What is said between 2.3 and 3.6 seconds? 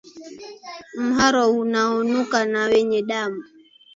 na wenye damu